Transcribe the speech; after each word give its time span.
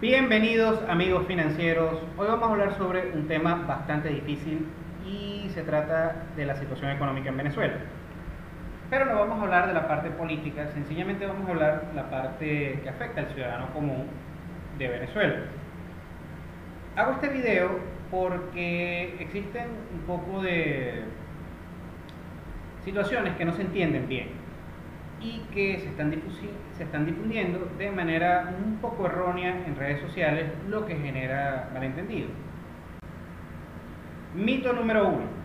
Bienvenidos 0.00 0.80
amigos 0.88 1.26
financieros. 1.26 1.98
Hoy 2.16 2.28
vamos 2.28 2.48
a 2.48 2.52
hablar 2.52 2.78
sobre 2.78 3.10
un 3.14 3.26
tema 3.26 3.64
bastante 3.66 4.08
difícil 4.10 4.64
y 5.04 5.50
se 5.52 5.64
trata 5.64 6.14
de 6.36 6.46
la 6.46 6.54
situación 6.54 6.92
económica 6.92 7.30
en 7.30 7.36
Venezuela. 7.36 7.74
Pero 8.90 9.06
no 9.06 9.16
vamos 9.16 9.40
a 9.40 9.42
hablar 9.42 9.66
de 9.66 9.74
la 9.74 9.88
parte 9.88 10.10
política, 10.10 10.68
sencillamente 10.68 11.26
vamos 11.26 11.48
a 11.48 11.50
hablar 11.50 11.88
de 11.88 11.96
la 11.96 12.08
parte 12.10 12.78
que 12.80 12.88
afecta 12.88 13.22
al 13.22 13.34
ciudadano 13.34 13.72
común 13.72 14.06
de 14.78 14.86
Venezuela. 14.86 15.34
Hago 16.94 17.12
este 17.14 17.30
video 17.30 17.80
porque 18.12 19.16
existen 19.18 19.66
un 19.92 20.00
poco 20.02 20.42
de 20.42 21.02
situaciones 22.84 23.34
que 23.34 23.44
no 23.44 23.52
se 23.52 23.62
entienden 23.62 24.08
bien 24.08 24.28
y 25.20 25.40
que 25.52 25.78
se 25.78 25.88
están, 25.88 26.14
se 26.76 26.84
están 26.84 27.06
difundiendo 27.06 27.68
de 27.76 27.90
manera 27.90 28.54
un 28.64 28.76
poco 28.76 29.06
errónea 29.06 29.64
en 29.66 29.76
redes 29.76 30.00
sociales, 30.00 30.46
lo 30.68 30.86
que 30.86 30.96
genera 30.96 31.70
malentendido. 31.72 32.28
Mito 34.34 34.72
número 34.72 35.08
uno. 35.08 35.38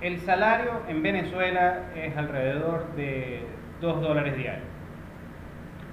El 0.00 0.18
salario 0.20 0.82
en 0.88 1.02
Venezuela 1.02 1.90
es 1.94 2.16
alrededor 2.16 2.94
de 2.96 3.46
2 3.80 4.00
dólares 4.00 4.36
diarios. 4.36 4.66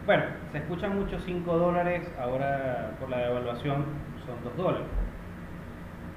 Bueno, 0.06 0.24
se 0.52 0.58
escuchan 0.58 0.98
mucho 0.98 1.20
5 1.20 1.58
dólares, 1.58 2.12
ahora 2.20 2.96
por 3.00 3.10
la 3.10 3.20
devaluación 3.20 3.86
son 4.26 4.44
2 4.44 4.58
dólares. 4.58 4.88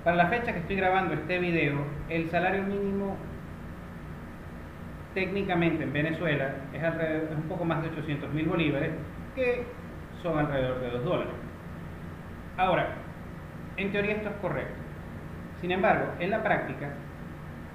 Para 0.04 0.16
la 0.16 0.26
fecha 0.28 0.52
que 0.52 0.60
estoy 0.60 0.76
grabando 0.76 1.14
este 1.14 1.38
video, 1.38 1.84
el 2.08 2.30
salario 2.30 2.62
mínimo 2.62 3.16
técnicamente 5.14 5.84
en 5.84 5.92
Venezuela 5.92 6.54
es, 6.72 6.82
un 7.36 7.42
poco 7.48 7.64
más 7.64 7.82
de 7.82 7.88
800 7.88 8.32
mil 8.32 8.46
bolívares, 8.46 8.92
que 9.34 9.64
son 10.22 10.38
alrededor 10.38 10.80
de 10.80 10.90
2 10.90 11.04
dólares. 11.04 11.32
Ahora, 12.56 12.88
en 13.76 13.92
teoría 13.92 14.16
esto 14.16 14.28
es 14.28 14.36
correcto. 14.36 14.74
Sin 15.60 15.70
embargo, 15.70 16.06
en 16.18 16.30
la 16.30 16.42
práctica, 16.42 16.90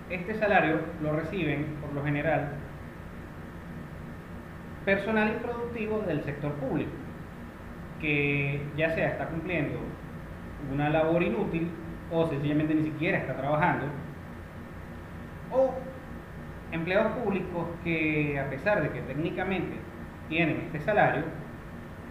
este 0.09 0.35
salario 0.35 0.79
lo 1.01 1.13
reciben, 1.13 1.77
por 1.81 1.93
lo 1.93 2.03
general, 2.03 2.49
personal 4.85 5.29
improductivo 5.29 5.99
del 5.99 6.23
sector 6.23 6.53
público, 6.53 6.91
que 7.99 8.61
ya 8.77 8.91
sea 8.91 9.09
está 9.09 9.27
cumpliendo 9.27 9.79
una 10.73 10.89
labor 10.89 11.23
inútil 11.23 11.69
o 12.11 12.27
sencillamente 12.27 12.73
ni 12.73 12.83
siquiera 12.83 13.17
está 13.17 13.35
trabajando, 13.35 13.85
o 15.51 15.73
empleados 16.71 17.13
públicos 17.13 17.67
que 17.83 18.39
a 18.39 18.49
pesar 18.49 18.81
de 18.81 18.89
que 18.89 19.01
técnicamente 19.01 19.75
tienen 20.29 20.61
este 20.65 20.79
salario, 20.81 21.23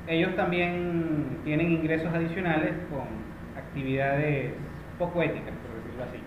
ellos 0.06 0.34
también 0.36 1.40
tienen 1.44 1.72
ingresos 1.72 2.12
adicionales 2.14 2.72
con 2.90 3.06
actividades 3.56 4.52
poco 4.98 5.22
éticas, 5.22 5.52
por 5.66 5.76
decirlo 5.82 6.04
así. 6.04 6.18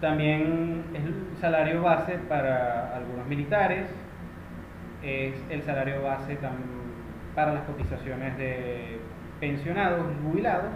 También 0.00 0.84
es 0.94 1.04
el 1.04 1.14
salario 1.40 1.82
base 1.82 2.18
para 2.28 2.96
algunos 2.96 3.26
militares, 3.26 3.86
es 5.02 5.34
el 5.50 5.62
salario 5.62 6.02
base 6.02 6.38
para 7.34 7.54
las 7.54 7.64
cotizaciones 7.64 8.36
de 8.38 9.00
pensionados 9.40 10.06
y 10.12 10.28
jubilados, 10.28 10.74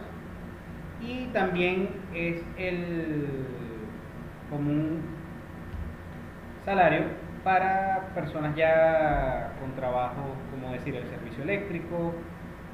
y 1.00 1.26
también 1.32 1.90
es 2.14 2.42
el 2.56 3.26
común 4.52 5.00
salario 6.64 7.00
para 7.42 8.10
personas 8.14 8.54
ya 8.54 9.52
con 9.58 9.74
trabajo, 9.74 10.36
como 10.52 10.72
decir, 10.72 10.94
el 10.94 11.08
servicio 11.08 11.42
eléctrico, 11.42 12.14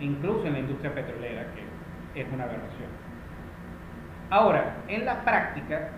incluso 0.00 0.46
en 0.46 0.52
la 0.54 0.58
industria 0.58 0.94
petrolera, 0.94 1.46
que 1.54 2.20
es 2.20 2.26
una 2.32 2.44
aberración. 2.44 2.90
Ahora, 4.28 4.74
en 4.88 5.06
la 5.06 5.24
práctica, 5.24 5.88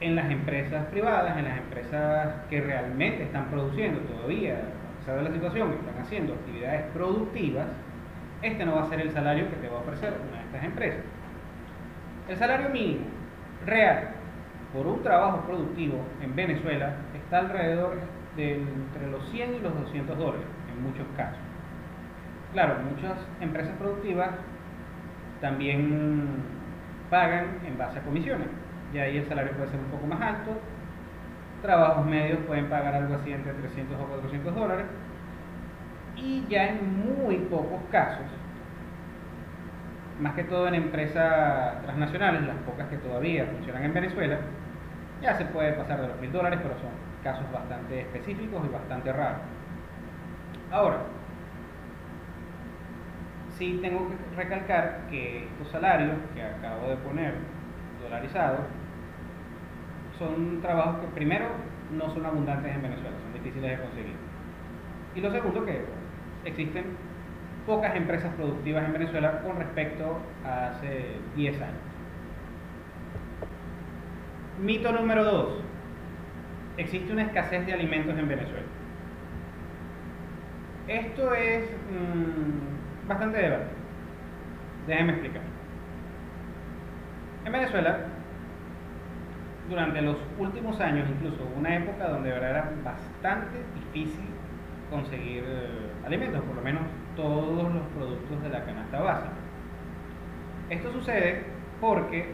en 0.00 0.16
las 0.16 0.30
empresas 0.30 0.86
privadas, 0.86 1.36
en 1.36 1.44
las 1.44 1.58
empresas 1.58 2.34
que 2.48 2.60
realmente 2.60 3.24
están 3.24 3.46
produciendo 3.46 4.00
todavía, 4.00 4.54
a 4.54 4.98
pesar 5.00 5.16
de 5.16 5.22
la 5.22 5.32
situación, 5.32 5.72
están 5.72 6.00
haciendo 6.00 6.32
actividades 6.32 6.82
productivas, 6.94 7.66
este 8.40 8.64
no 8.64 8.76
va 8.76 8.82
a 8.84 8.86
ser 8.86 9.00
el 9.00 9.10
salario 9.10 9.50
que 9.50 9.56
te 9.56 9.68
va 9.68 9.78
a 9.78 9.80
ofrecer 9.80 10.14
una 10.28 10.38
de 10.38 10.44
estas 10.46 10.64
empresas. 10.64 11.04
El 12.28 12.36
salario 12.36 12.70
mínimo 12.70 13.04
real 13.66 14.13
por 14.74 14.88
un 14.88 15.02
trabajo 15.02 15.42
productivo 15.46 16.04
en 16.20 16.34
Venezuela 16.34 16.96
está 17.14 17.38
alrededor 17.38 18.00
de 18.36 18.56
entre 18.56 19.08
los 19.08 19.24
100 19.30 19.54
y 19.54 19.60
los 19.60 19.72
200 19.72 20.18
dólares 20.18 20.46
en 20.68 20.82
muchos 20.82 21.06
casos. 21.16 21.38
Claro, 22.52 22.74
muchas 22.90 23.16
empresas 23.40 23.72
productivas 23.78 24.30
también 25.40 26.42
pagan 27.08 27.60
en 27.64 27.78
base 27.78 28.00
a 28.00 28.02
comisiones 28.02 28.48
y 28.92 28.98
ahí 28.98 29.18
el 29.18 29.28
salario 29.28 29.52
puede 29.52 29.70
ser 29.70 29.78
un 29.78 29.86
poco 29.86 30.06
más 30.08 30.20
alto. 30.20 30.50
Trabajos 31.62 32.04
medios 32.06 32.40
pueden 32.46 32.68
pagar 32.68 32.94
algo 32.94 33.14
así 33.14 33.32
entre 33.32 33.52
300 33.52 33.96
o 34.00 34.06
400 34.06 34.54
dólares 34.54 34.86
y 36.16 36.44
ya 36.48 36.70
en 36.70 37.16
muy 37.16 37.36
pocos 37.36 37.80
casos 37.92 38.26
más 40.20 40.34
que 40.34 40.44
todo 40.44 40.68
en 40.68 40.74
empresas 40.74 41.82
transnacionales, 41.82 42.42
las 42.42 42.56
pocas 42.58 42.88
que 42.88 42.96
todavía 42.98 43.46
funcionan 43.46 43.84
en 43.84 43.94
Venezuela, 43.94 44.38
ya 45.24 45.34
se 45.38 45.46
puede 45.46 45.72
pasar 45.72 46.02
de 46.02 46.08
los 46.08 46.20
mil 46.20 46.30
dólares, 46.30 46.60
pero 46.62 46.74
son 46.78 46.90
casos 47.22 47.50
bastante 47.50 48.02
específicos 48.02 48.62
y 48.64 48.68
bastante 48.68 49.10
raros. 49.10 49.40
Ahora, 50.70 50.98
sí 53.56 53.78
tengo 53.80 54.06
que 54.08 54.36
recalcar 54.36 55.06
que 55.08 55.44
estos 55.44 55.68
salarios 55.68 56.16
que 56.34 56.42
acabo 56.42 56.88
de 56.88 56.96
poner 56.96 57.34
dolarizados 58.02 58.60
son 60.18 60.60
trabajos 60.60 61.00
que 61.00 61.06
primero 61.08 61.46
no 61.90 62.10
son 62.10 62.26
abundantes 62.26 62.74
en 62.74 62.82
Venezuela, 62.82 63.16
son 63.22 63.32
difíciles 63.32 63.78
de 63.78 63.82
conseguir. 63.82 64.16
Y 65.14 65.20
lo 65.22 65.30
segundo 65.30 65.64
que 65.64 65.86
existen 66.44 66.84
pocas 67.66 67.96
empresas 67.96 68.34
productivas 68.34 68.84
en 68.84 68.92
Venezuela 68.92 69.40
con 69.40 69.56
respecto 69.56 70.18
a 70.44 70.68
hace 70.68 71.16
10 71.34 71.62
años. 71.62 71.93
Mito 74.60 74.92
número 74.92 75.24
2. 75.24 75.52
Existe 76.76 77.12
una 77.12 77.22
escasez 77.22 77.66
de 77.66 77.72
alimentos 77.72 78.16
en 78.16 78.28
Venezuela. 78.28 78.66
Esto 80.86 81.34
es 81.34 81.70
mmm, 81.90 83.08
bastante 83.08 83.38
debate. 83.38 83.66
Déjenme 84.86 85.12
explicar. 85.12 85.42
En 87.44 87.52
Venezuela, 87.52 87.98
durante 89.68 90.02
los 90.02 90.16
últimos 90.38 90.80
años, 90.80 91.08
incluso 91.10 91.42
una 91.56 91.76
época 91.76 92.08
donde 92.08 92.30
era 92.30 92.70
bastante 92.84 93.58
difícil 93.74 94.26
conseguir 94.90 95.42
eh, 95.46 95.90
alimentos, 96.06 96.42
por 96.42 96.56
lo 96.56 96.62
menos 96.62 96.82
todos 97.16 97.72
los 97.72 97.82
productos 97.96 98.42
de 98.42 98.48
la 98.50 98.64
canasta 98.64 99.00
básica. 99.00 99.32
Esto 100.70 100.92
sucede 100.92 101.44
porque, 101.80 102.28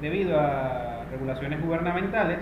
debido 0.00 0.38
a 0.38 0.95
regulaciones 1.10 1.62
gubernamentales, 1.62 2.38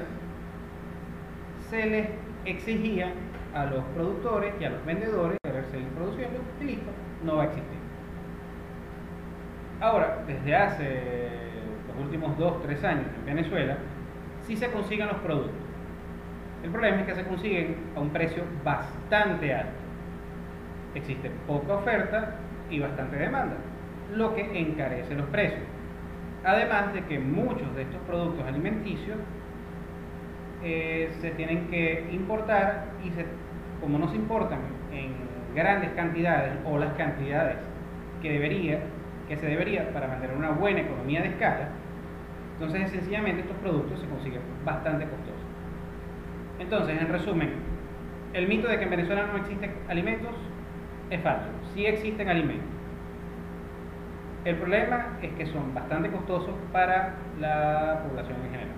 se 1.71 1.87
les 1.87 2.09
exigía 2.45 3.13
a 3.55 3.67
los 3.67 3.85
productores 3.95 4.55
y 4.61 4.65
a 4.65 4.71
los 4.71 4.85
vendedores 4.85 5.39
querer 5.45 5.65
seguir 5.67 5.89
produciendo 5.89 6.41
y 6.61 6.65
listo, 6.65 6.91
no 7.25 7.37
va 7.37 7.45
a 7.45 7.47
existir. 7.47 7.79
Ahora, 9.81 10.19
desde 10.27 10.57
hace 10.57 11.31
los 11.89 12.05
últimos 12.05 12.37
2-3 12.39 12.85
años 12.85 13.07
en 13.19 13.25
Venezuela, 13.27 13.77
sí 14.43 14.57
se 14.57 14.71
consiguen 14.71 15.09
los 15.09 15.19
productos. 15.19 15.55
El 16.63 16.71
problema 16.71 17.01
es 17.01 17.07
que 17.07 17.15
se 17.15 17.25
consiguen 17.25 17.77
a 17.95 18.01
un 18.01 18.11
precio 18.11 18.43
bastante 18.65 19.55
alto 19.55 19.85
existe 20.95 21.31
poca 21.47 21.75
oferta 21.75 22.37
y 22.71 22.81
bastante 22.81 23.17
demanda, 23.17 23.57
lo 24.15 24.35
que 24.35 24.59
encarece 24.59 25.15
los 25.15 25.27
precios. 25.29 25.63
Además 26.45 26.93
de 26.93 27.05
que 27.05 27.19
muchos 27.19 27.75
de 27.75 27.83
estos 27.83 28.01
productos 28.03 28.47
alimenticios 28.47 29.19
eh, 30.63 31.11
se 31.21 31.31
tienen 31.33 31.69
que 31.69 32.09
importar 32.13 32.93
y 33.05 33.11
como 33.81 33.99
no 33.99 34.09
se 34.09 34.17
importan 34.17 34.61
en 34.93 35.13
grandes 35.55 35.91
cantidades 35.93 36.53
o 36.65 36.79
las 36.79 36.93
cantidades 36.95 37.57
que 38.21 38.33
debería 38.33 38.81
que 39.29 39.37
se 39.37 39.47
debería 39.47 39.93
para 39.93 40.09
mantener 40.09 40.37
una 40.37 40.51
buena 40.51 40.81
economía 40.81 41.23
de 41.23 41.29
escala, 41.29 41.69
entonces 42.55 42.91
sencillamente 42.91 43.43
estos 43.43 43.57
productos 43.59 44.01
se 44.01 44.07
consiguen 44.07 44.41
bastante 44.65 45.05
costosos. 45.07 45.41
Entonces, 46.59 47.01
en 47.01 47.09
resumen, 47.09 47.51
el 48.33 48.49
mito 48.49 48.69
de 48.69 48.79
que 48.79 48.85
en 48.85 48.91
Venezuela 48.91 49.27
no 49.27 49.39
existen 49.39 49.73
alimentos 49.89 50.35
es 51.11 51.21
falso. 51.23 51.49
Sí 51.75 51.87
existen 51.87 52.29
alimentos. 52.29 52.74
El 54.45 54.57
problema 54.57 55.19
es 55.23 55.33
que 55.33 55.47
son 55.47 55.73
bastante 55.73 56.11
costosos 56.11 56.55
para 56.71 57.15
la 57.41 58.03
población 58.07 58.37
en 58.45 58.51
general. 58.51 58.69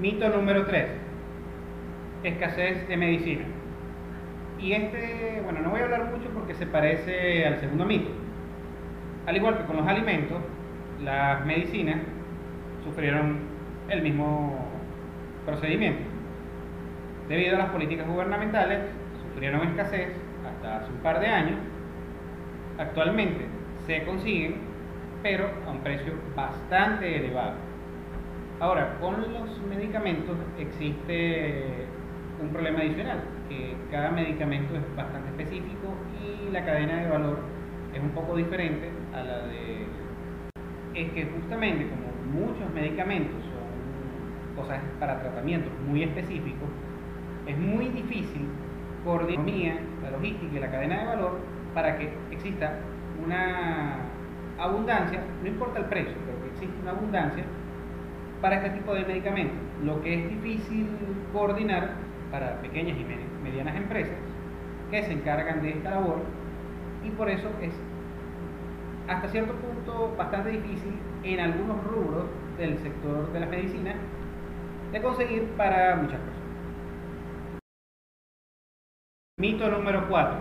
Mito 0.00 0.28
número 0.28 0.66
3. 0.66 0.86
Escasez 2.24 2.88
de 2.88 2.96
medicina. 2.96 3.44
Y 4.58 4.72
este, 4.72 5.40
bueno, 5.44 5.60
no 5.60 5.70
voy 5.70 5.80
a 5.80 5.84
hablar 5.84 6.10
mucho 6.10 6.30
porque 6.30 6.54
se 6.54 6.66
parece 6.66 7.46
al 7.46 7.60
segundo 7.60 7.84
mito. 7.84 8.10
Al 9.26 9.36
igual 9.36 9.56
que 9.56 9.64
con 9.66 9.76
los 9.76 9.86
alimentos, 9.86 10.38
las 11.00 11.46
medicinas 11.46 11.98
sufrieron 12.84 13.38
el 13.88 14.02
mismo 14.02 14.68
procedimiento. 15.44 16.02
Debido 17.28 17.56
a 17.56 17.58
las 17.58 17.70
políticas 17.70 18.06
gubernamentales, 18.06 18.80
sufrieron 19.22 19.66
escasez 19.66 20.10
hasta 20.46 20.76
hace 20.76 20.92
un 20.92 20.98
par 20.98 21.20
de 21.20 21.26
años. 21.26 21.58
Actualmente 22.78 23.46
se 23.86 24.04
consiguen, 24.04 24.56
pero 25.22 25.48
a 25.66 25.70
un 25.70 25.78
precio 25.78 26.12
bastante 26.36 27.16
elevado. 27.16 27.54
Ahora, 28.60 28.96
con 29.00 29.20
los 29.32 29.60
medicamentos 29.68 30.36
existe 30.58 31.86
un 32.40 32.48
problema 32.50 32.80
adicional, 32.80 33.20
que 33.48 33.74
cada 33.90 34.10
medicamento 34.10 34.76
es 34.76 34.96
bastante 34.96 35.28
específico 35.30 35.94
y 36.22 36.50
la 36.52 36.64
cadena 36.64 37.02
de 37.02 37.08
valor 37.08 37.38
es 37.94 38.00
un 38.00 38.10
poco 38.10 38.36
diferente 38.36 38.90
a 39.12 39.22
la 39.22 39.38
de... 39.46 39.86
Es 40.94 41.10
que 41.12 41.24
justamente 41.24 41.88
como 41.88 42.03
muchos 42.34 42.72
medicamentos 42.74 43.40
son 43.42 44.56
cosas 44.56 44.80
para 44.98 45.20
tratamientos 45.20 45.72
muy 45.88 46.02
específicos, 46.02 46.68
es 47.46 47.58
muy 47.58 47.88
difícil 47.88 48.48
coordinar 49.04 49.78
la 50.02 50.10
logística 50.10 50.56
y 50.56 50.60
la 50.60 50.70
cadena 50.70 51.00
de 51.00 51.06
valor 51.06 51.38
para 51.74 51.96
que 51.98 52.12
exista 52.30 52.74
una 53.24 53.96
abundancia, 54.58 55.20
no 55.42 55.48
importa 55.48 55.80
el 55.80 55.86
precio, 55.86 56.14
pero 56.26 56.42
que 56.42 56.50
exista 56.50 56.82
una 56.82 56.92
abundancia 56.92 57.44
para 58.40 58.56
este 58.56 58.70
tipo 58.70 58.94
de 58.94 59.04
medicamentos. 59.04 59.56
Lo 59.84 60.00
que 60.02 60.14
es 60.14 60.28
difícil 60.30 60.88
coordinar 61.32 61.90
para 62.30 62.60
pequeñas 62.60 62.96
y 62.98 63.42
medianas 63.42 63.76
empresas 63.76 64.16
que 64.90 65.02
se 65.02 65.12
encargan 65.12 65.62
de 65.62 65.70
esta 65.70 65.90
labor 65.90 66.18
y 67.04 67.10
por 67.10 67.28
eso 67.28 67.48
es 67.60 67.72
hasta 69.08 69.28
cierto 69.28 69.54
punto 69.54 70.14
bastante 70.16 70.50
difícil 70.50 70.94
en 71.22 71.40
algunos 71.40 71.84
rubros 71.84 72.24
del 72.56 72.78
sector 72.78 73.32
de 73.32 73.40
la 73.40 73.46
medicina 73.46 73.94
de 74.92 75.02
conseguir 75.02 75.44
para 75.56 75.96
muchas 75.96 76.20
personas. 76.20 76.44
Mito 79.38 79.68
número 79.68 80.08
4. 80.08 80.36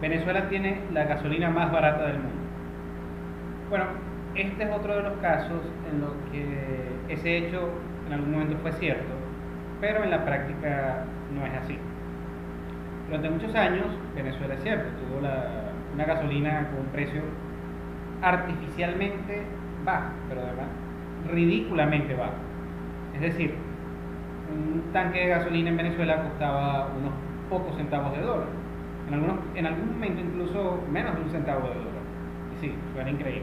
Venezuela 0.00 0.48
tiene 0.48 0.80
la 0.92 1.04
gasolina 1.04 1.50
más 1.50 1.70
barata 1.70 2.06
del 2.06 2.18
mundo. 2.18 2.40
Bueno, 3.68 3.84
este 4.34 4.62
es 4.62 4.70
otro 4.70 4.96
de 4.96 5.02
los 5.02 5.18
casos 5.18 5.60
en 5.90 6.00
los 6.00 6.12
que 6.32 7.12
ese 7.12 7.38
hecho 7.38 7.68
en 8.06 8.12
algún 8.14 8.32
momento 8.32 8.56
fue 8.62 8.72
cierto, 8.72 9.12
pero 9.80 10.04
en 10.04 10.10
la 10.10 10.24
práctica 10.24 11.04
no 11.34 11.44
es 11.44 11.52
así. 11.54 11.76
Durante 13.06 13.30
muchos 13.30 13.54
años, 13.54 13.86
Venezuela 14.14 14.54
es 14.54 14.62
cierto, 14.62 14.88
tuvo 15.00 15.18
una 15.18 16.04
gasolina 16.04 16.68
con 16.70 16.86
un 16.86 16.92
precio 16.92 17.22
artificialmente 18.22 19.42
bajo, 19.84 20.12
pero 20.28 20.42
además 20.42 20.66
ridículamente 21.30 22.14
bajo. 22.14 22.32
Es 23.14 23.20
decir, 23.20 23.54
un 24.52 24.92
tanque 24.92 25.20
de 25.20 25.28
gasolina 25.28 25.70
en 25.70 25.76
Venezuela 25.76 26.22
costaba 26.22 26.88
unos 26.98 27.12
pocos 27.48 27.76
centavos 27.76 28.12
de 28.16 28.22
dólar. 28.22 28.48
En, 29.08 29.14
algunos, 29.14 29.38
en 29.54 29.66
algún 29.66 29.92
momento 29.92 30.20
incluso 30.20 30.82
menos 30.90 31.16
de 31.16 31.22
un 31.22 31.30
centavo 31.30 31.68
de 31.68 31.74
dólar. 31.74 32.02
Y 32.56 32.60
sí, 32.60 32.74
suena 32.94 33.10
increíble. 33.10 33.42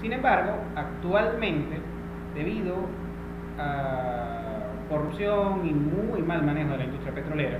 Sin 0.00 0.12
embargo, 0.12 0.52
actualmente, 0.74 1.78
debido 2.34 2.74
a 3.58 4.66
corrupción 4.90 5.66
y 5.66 5.72
muy 5.72 6.22
mal 6.22 6.44
manejo 6.44 6.72
de 6.72 6.78
la 6.78 6.84
industria 6.84 7.14
petrolera, 7.14 7.58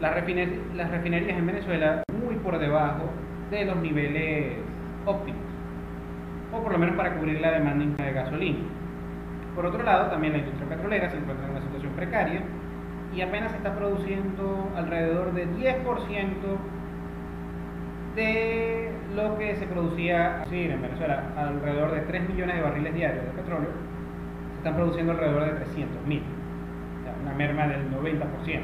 las 0.00 0.14
refinerías 0.14 1.38
en 1.38 1.46
Venezuela 1.46 2.02
muy 2.24 2.36
por 2.36 2.58
debajo 2.58 3.10
de 3.50 3.64
los 3.64 3.76
niveles 3.76 4.54
óptimos, 5.06 5.42
o 6.52 6.62
por 6.62 6.72
lo 6.72 6.78
menos 6.78 6.96
para 6.96 7.14
cubrir 7.14 7.40
la 7.40 7.52
demanda 7.52 8.04
de 8.04 8.12
gasolina. 8.12 8.58
Por 9.54 9.66
otro 9.66 9.82
lado, 9.82 10.10
también 10.10 10.32
la 10.32 10.40
industria 10.40 10.68
petrolera 10.68 11.10
se 11.10 11.16
encuentra 11.16 11.46
en 11.46 11.52
una 11.52 11.62
situación 11.62 11.92
precaria 11.92 12.42
y 13.14 13.20
apenas 13.20 13.54
está 13.54 13.74
produciendo 13.76 14.70
alrededor 14.76 15.32
de 15.34 15.46
10% 15.48 16.24
de 18.16 18.92
lo 19.14 19.38
que 19.38 19.56
se 19.56 19.66
producía 19.66 20.44
sí, 20.48 20.64
en 20.64 20.82
Venezuela, 20.82 21.22
alrededor 21.36 21.92
de 21.92 22.00
3 22.00 22.28
millones 22.28 22.56
de 22.56 22.62
barriles 22.62 22.94
diarios 22.94 23.24
de 23.24 23.30
petróleo, 23.30 23.70
se 24.50 24.56
están 24.58 24.74
produciendo 24.74 25.12
alrededor 25.12 25.44
de 25.44 25.50
300 25.52 26.06
mil, 26.06 26.22
una 27.22 27.34
merma 27.34 27.66
del 27.68 27.90
90%. 27.90 28.60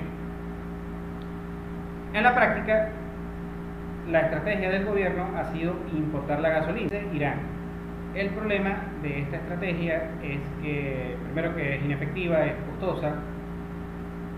En 2.13 2.23
la 2.25 2.35
práctica, 2.35 2.91
la 4.11 4.21
estrategia 4.23 4.71
del 4.71 4.85
gobierno 4.85 5.27
ha 5.37 5.45
sido 5.53 5.75
importar 5.93 6.41
la 6.41 6.51
gasolina 6.51 6.89
de 6.91 7.07
Irán. 7.15 7.39
El 8.15 8.31
problema 8.31 8.77
de 9.03 9.21
esta 9.21 9.37
estrategia 9.37 10.11
es 10.23 10.41
que, 10.63 11.17
primero 11.27 11.55
que 11.55 11.77
es 11.77 11.85
inefectiva, 11.85 12.45
es 12.45 12.55
costosa, 12.71 13.15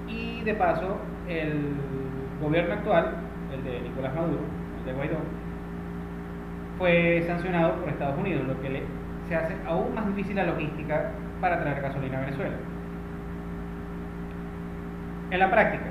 y 0.06 0.42
de 0.42 0.54
paso 0.54 0.98
el 1.26 1.72
gobierno 2.42 2.74
actual, 2.74 3.14
el 3.52 3.64
de 3.64 3.80
Nicolás 3.80 4.14
Maduro, 4.14 4.42
el 4.78 4.84
de 4.84 4.92
Guaidó, 4.92 5.16
fue 6.78 7.24
sancionado 7.26 7.76
por 7.76 7.88
Estados 7.88 8.18
Unidos, 8.18 8.46
lo 8.46 8.60
que 8.60 8.68
le, 8.68 8.82
se 9.28 9.36
hace 9.36 9.54
aún 9.66 9.94
más 9.94 10.06
difícil 10.08 10.36
la 10.36 10.44
logística 10.44 11.12
para 11.40 11.60
traer 11.60 11.80
gasolina 11.80 12.18
a 12.18 12.24
Venezuela. 12.26 12.56
En 15.30 15.38
la 15.38 15.50
práctica, 15.50 15.84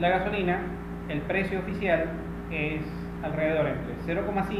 la 0.00 0.08
gasolina 0.08 0.58
el 1.08 1.20
precio 1.22 1.60
oficial 1.60 2.04
es 2.50 2.82
alrededor 3.22 3.66
entre 3.66 3.94
0,5 4.14 4.58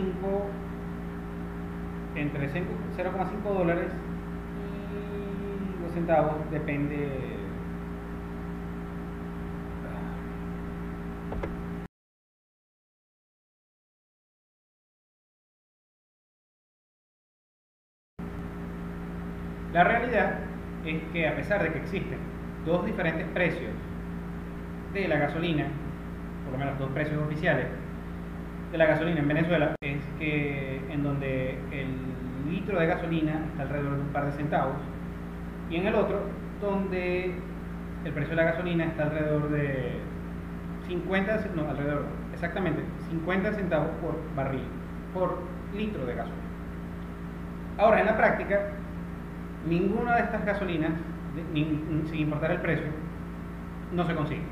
entre 2.15 2.51
0,5 2.51 3.43
dólares 3.43 3.93
y 5.79 5.83
2 5.83 5.93
centavos, 5.93 6.51
depende. 6.51 7.09
La 19.73 19.85
realidad 19.85 20.41
es 20.85 21.03
que 21.13 21.29
a 21.29 21.37
pesar 21.37 21.63
de 21.63 21.73
que 21.73 21.79
existen 21.79 22.19
dos 22.65 22.85
diferentes 22.85 23.29
precios 23.29 23.71
de 24.93 25.07
la 25.07 25.19
gasolina 25.19 25.67
por 26.49 26.59
lo 26.59 26.65
menos 26.65 26.79
dos 26.79 26.91
precios 26.91 27.23
oficiales 27.23 27.67
de 28.73 28.79
la 28.79 28.87
gasolina 28.87 29.21
en 29.21 29.29
Venezuela, 29.29 29.75
es 29.81 30.01
que 30.19 30.81
en 30.91 31.03
donde 31.03 31.59
el 31.73 31.89
litro 32.51 32.79
de 32.79 32.87
gasolina 32.87 33.45
está 33.51 33.63
alrededor 33.63 33.97
de 33.97 34.01
un 34.03 34.09
par 34.09 34.27
de 34.27 34.33
centavos 34.33 34.77
y 35.71 35.77
en 35.77 35.87
el 35.87 35.95
otro 35.95 36.23
donde 36.61 37.35
el 38.05 38.13
precio 38.13 38.31
de 38.31 38.37
la 38.37 38.51
gasolina 38.51 38.85
está 38.85 39.05
alrededor 39.05 39.51
de 39.51 39.93
50, 40.87 41.41
no, 41.55 41.69
alrededor, 41.69 42.05
exactamente 42.33 42.83
50 43.11 43.53
centavos 43.53 43.91
por 44.01 44.17
barril, 44.35 44.65
por 45.13 45.39
litro 45.77 46.07
de 46.07 46.15
gasolina. 46.15 46.43
Ahora, 47.77 48.01
en 48.01 48.07
la 48.07 48.17
práctica, 48.17 48.71
ninguna 49.69 50.17
de 50.17 50.23
estas 50.23 50.45
gasolinas, 50.45 50.93
sin 51.53 52.15
importar 52.15 52.51
el 52.53 52.61
precio, 52.61 52.87
no 53.93 54.05
se 54.05 54.15
consigue. 54.15 54.43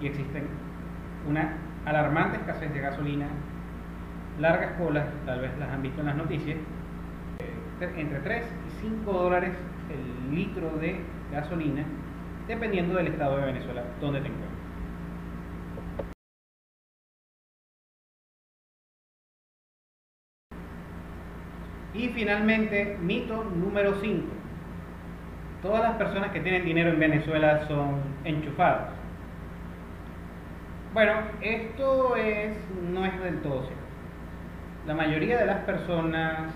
Y 0.00 0.06
existen 0.06 0.63
una 1.28 1.56
alarmante 1.84 2.38
escasez 2.38 2.72
de 2.72 2.80
gasolina, 2.80 3.26
largas 4.40 4.72
colas, 4.78 5.06
tal 5.26 5.40
vez 5.40 5.50
las 5.58 5.70
han 5.70 5.82
visto 5.82 6.00
en 6.00 6.06
las 6.06 6.16
noticias, 6.16 6.56
eh, 7.38 7.94
entre 7.96 8.20
3 8.20 8.44
y 8.66 8.80
5 8.82 9.12
dólares 9.12 9.52
el 9.90 10.34
litro 10.34 10.70
de 10.78 11.00
gasolina, 11.32 11.84
dependiendo 12.48 12.96
del 12.96 13.08
estado 13.08 13.38
de 13.38 13.46
Venezuela 13.46 13.82
donde 14.00 14.20
te. 14.20 14.30
Y 21.94 22.08
finalmente, 22.08 22.98
mito 23.00 23.44
número 23.44 23.94
5. 24.00 24.26
Todas 25.62 25.80
las 25.80 25.96
personas 25.96 26.32
que 26.32 26.40
tienen 26.40 26.64
dinero 26.64 26.90
en 26.90 26.98
Venezuela 26.98 27.66
son 27.68 28.02
enchufados. 28.24 29.03
Bueno, 30.94 31.12
esto 31.40 32.14
es, 32.14 32.56
no 32.88 33.04
es 33.04 33.20
del 33.20 33.42
todo 33.42 33.62
cierto. 33.62 33.84
La 34.86 34.94
mayoría 34.94 35.38
de 35.38 35.46
las 35.46 35.58
personas 35.64 36.54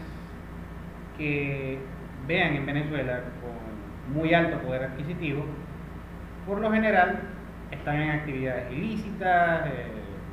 que 1.16 1.76
vean 2.28 2.54
en 2.54 2.64
Venezuela 2.64 3.20
con 3.42 4.14
muy 4.14 4.32
alto 4.32 4.60
poder 4.60 4.84
adquisitivo, 4.84 5.44
por 6.46 6.60
lo 6.60 6.70
general 6.70 7.18
están 7.72 8.00
en 8.00 8.10
actividades 8.10 8.72
ilícitas, 8.72 9.66
eh, 9.66 9.86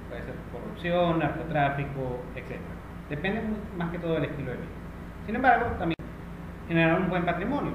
puede 0.07 0.21
ser 0.21 0.35
corrupción, 0.51 1.17
narcotráfico, 1.17 2.19
etc. 2.35 2.59
Depende 3.09 3.41
más 3.75 3.89
que 3.89 3.97
todo 3.97 4.13
del 4.13 4.25
estilo 4.25 4.51
de 4.51 4.57
vida. 4.57 4.69
Sin 5.25 5.35
embargo, 5.35 5.65
también 5.79 5.95
generan 6.67 7.01
un 7.01 7.09
buen 7.09 7.25
patrimonio. 7.25 7.71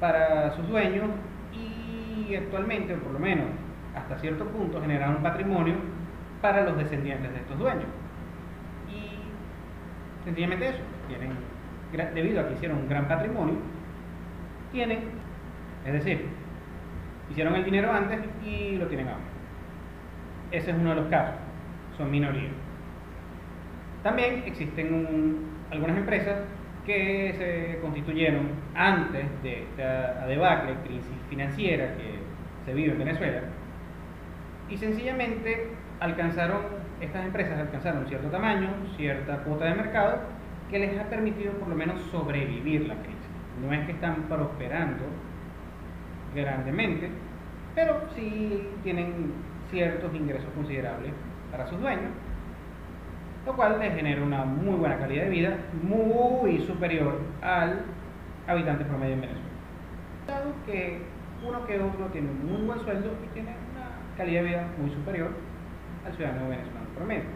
para 0.00 0.50
sus 0.56 0.66
dueños 0.68 1.08
y 1.52 2.34
actualmente, 2.34 2.94
por 2.94 3.12
lo 3.12 3.18
menos 3.20 3.46
hasta 3.94 4.18
cierto 4.18 4.44
punto, 4.46 4.80
generan 4.80 5.16
un 5.16 5.22
patrimonio 5.22 5.74
para 6.40 6.64
los 6.64 6.76
descendientes 6.76 7.32
de 7.32 7.38
estos 7.38 7.58
dueños. 7.58 7.86
Y 8.88 10.24
sencillamente 10.24 10.68
eso, 10.68 10.78
tienen, 11.08 11.32
debido 12.14 12.40
a 12.40 12.48
que 12.48 12.54
hicieron 12.54 12.78
un 12.78 12.88
gran 12.88 13.08
patrimonio, 13.08 13.56
tienen, 14.72 15.00
es 15.84 15.92
decir, 15.92 16.26
hicieron 17.30 17.54
el 17.54 17.64
dinero 17.64 17.92
antes 17.92 18.20
y 18.44 18.76
lo 18.76 18.86
tienen 18.86 19.08
ahora. 19.08 19.20
Ese 20.50 20.70
es 20.70 20.76
uno 20.76 20.90
de 20.90 20.96
los 20.96 21.06
casos, 21.06 21.36
son 21.96 22.10
minorías. 22.10 22.52
También 24.02 24.42
existen 24.46 25.38
algunas 25.70 25.96
empresas 25.96 26.38
que 26.86 27.34
se 27.36 27.80
constituyeron 27.80 28.48
antes 28.74 29.26
de 29.42 29.62
esta 29.62 30.26
debacle, 30.26 30.74
crisis 30.84 31.04
financiera 31.28 31.94
que 31.96 32.18
se 32.64 32.74
vive 32.74 32.92
en 32.92 32.98
Venezuela, 32.98 33.42
y 34.70 34.76
sencillamente 34.76 35.68
alcanzaron, 35.98 36.60
estas 37.00 37.24
empresas 37.26 37.58
alcanzaron 37.58 38.06
cierto 38.06 38.28
tamaño, 38.28 38.68
cierta 38.96 39.38
cuota 39.38 39.64
de 39.66 39.74
mercado, 39.74 40.18
que 40.70 40.78
les 40.78 40.98
ha 40.98 41.04
permitido 41.04 41.52
por 41.54 41.68
lo 41.68 41.74
menos 41.74 42.00
sobrevivir 42.12 42.86
la 42.86 42.94
crisis. 42.94 43.18
No 43.60 43.72
es 43.72 43.84
que 43.84 43.92
están 43.92 44.22
prosperando 44.28 45.04
grandemente, 46.34 47.10
pero 47.74 48.00
sí 48.14 48.68
tienen 48.82 49.32
ciertos 49.70 50.14
ingresos 50.14 50.48
considerables 50.54 51.12
para 51.50 51.66
sus 51.66 51.80
dueños, 51.80 52.12
lo 53.44 53.54
cual 53.54 53.78
les 53.80 53.94
genera 53.94 54.22
una 54.22 54.44
muy 54.44 54.74
buena 54.74 54.98
calidad 54.98 55.24
de 55.24 55.30
vida, 55.30 55.56
muy 55.82 56.60
superior 56.60 57.18
al 57.42 57.80
habitante 58.46 58.84
promedio 58.84 59.14
en 59.14 59.20
Venezuela. 59.22 59.48
Dado 60.26 60.52
que 60.64 61.02
uno 61.46 61.66
que 61.66 61.80
otro 61.80 62.06
tiene 62.12 62.30
un 62.30 62.52
muy 62.52 62.66
buen 62.66 62.80
sueldo 62.80 63.10
y 63.24 63.34
tiene 63.34 63.50
calidad 64.20 64.42
de 64.42 64.48
vida 64.48 64.66
muy 64.78 64.90
superior 64.90 65.30
al 66.06 66.14
ciudadano 66.14 66.50
venezolano 66.50 66.86
promedio. 66.94 67.30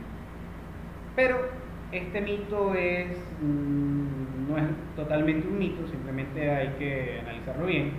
Pero 1.17 1.49
este 1.93 2.21
mito 2.21 2.75
es, 2.75 3.17
mm, 3.41 4.51
no 4.51 4.59
es 4.59 4.65
totalmente 4.95 5.49
un 5.49 5.59
mito, 5.59 5.89
simplemente 5.89 6.51
hay 6.51 6.69
que 6.79 7.21
analizarlo 7.23 7.67
bien. 7.67 7.93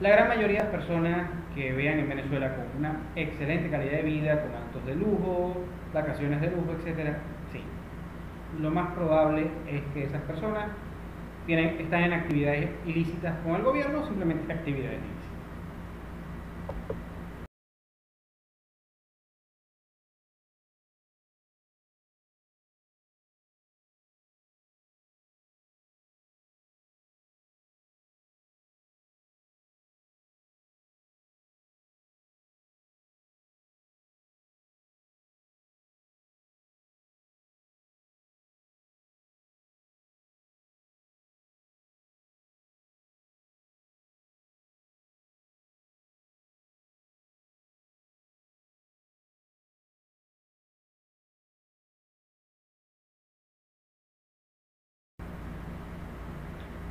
La 0.00 0.08
gran 0.08 0.28
mayoría 0.28 0.58
de 0.58 0.64
las 0.64 0.72
personas 0.72 1.28
que 1.54 1.72
vean 1.74 1.98
en 1.98 2.08
Venezuela 2.08 2.56
con 2.56 2.64
una 2.78 2.96
excelente 3.16 3.68
calidad 3.68 3.98
de 3.98 4.02
vida, 4.02 4.42
con 4.42 4.54
actos 4.54 4.86
de 4.86 4.94
lujo, 4.94 5.54
vacaciones 5.92 6.40
de 6.40 6.50
lujo, 6.50 6.72
etcétera, 6.78 7.18
sí. 7.52 7.62
Lo 8.62 8.70
más 8.70 8.92
probable 8.94 9.46
es 9.68 9.82
que 9.92 10.04
esas 10.04 10.22
personas 10.22 10.68
tienen, 11.44 11.80
están 11.80 12.04
en 12.04 12.12
actividades 12.14 12.70
ilícitas 12.86 13.34
con 13.44 13.56
el 13.56 13.62
gobierno 13.62 14.00
o 14.00 14.06
simplemente 14.06 14.50
actividades 14.50 14.98
ilícitas. 14.98 15.32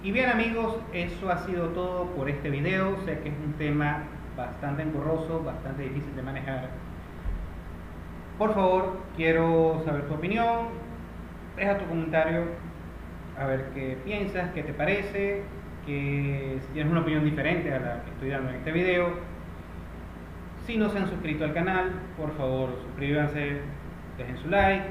Y 0.04 0.12
bien 0.12 0.32
amigos, 0.32 0.78
eso 0.94 1.30
ha 1.30 1.38
sido 1.46 1.68
todo 1.70 2.08
por 2.16 2.28
este 2.28 2.50
video. 2.50 2.98
Sé 3.06 3.20
que 3.20 3.30
es 3.30 3.36
un 3.46 3.54
tema 3.54 4.04
bastante 4.36 4.82
engorroso, 4.82 5.44
bastante 5.44 5.84
difícil 5.84 6.16
de 6.16 6.24
manejar. 6.24 6.70
Por 8.40 8.56
favor, 8.56 8.98
quiero 9.16 9.80
saber 9.86 10.08
tu 10.08 10.16
opinión. 10.16 10.70
Deja 11.56 11.78
tu 11.78 11.86
comentario 11.86 12.46
a 13.38 13.46
ver 13.46 13.70
qué 13.76 13.96
piensas, 14.04 14.50
qué 14.56 14.64
te 14.64 14.74
parece, 14.74 15.44
que 15.86 16.58
si 16.62 16.74
tienes 16.74 16.92
una 16.92 17.02
opinión 17.02 17.24
diferente 17.24 17.72
a 17.72 17.80
la 17.80 18.04
que 18.04 18.10
estoy 18.10 18.30
dando 18.30 18.50
en 18.50 18.56
este 18.56 18.72
video. 18.72 19.10
Si 20.66 20.78
no 20.78 20.90
se 20.90 20.98
han 20.98 21.10
suscrito 21.10 21.44
al 21.44 21.54
canal, 21.54 21.92
por 22.18 22.36
favor 22.38 22.70
suscríbanse, 22.88 23.62
dejen 24.18 24.38
su 24.38 24.50
like, 24.50 24.86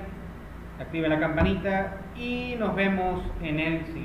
activen 0.78 1.10
la 1.10 1.18
campanita 1.18 1.96
y 2.16 2.54
nos 2.60 2.76
vemos 2.76 3.24
en 3.42 3.58
el 3.58 3.86
siguiente. 3.86 4.00